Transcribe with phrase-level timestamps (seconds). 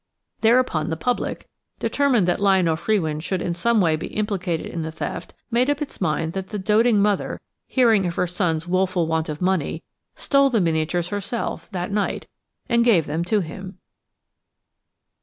[0.39, 1.47] Thereupon the public,
[1.79, 5.79] determined that Lionel Frewin should in some way be implicated in the theft, made up
[5.79, 9.83] its mind that the doting mother, hearing of her son's woeful want of money,
[10.15, 12.25] stole the miniatures herself that night
[12.67, 13.77] and gave them to him.